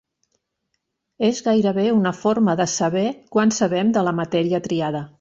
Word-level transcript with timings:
És 1.27 1.41
gairebé 1.49 1.85
una 1.97 2.15
forma 2.23 2.57
de 2.65 2.69
saber 2.79 3.07
quant 3.37 3.57
sabem 3.63 3.97
de 3.99 4.09
la 4.09 4.19
matèria 4.23 4.67
triada. 4.71 5.09